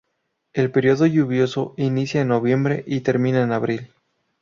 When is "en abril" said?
3.43-3.93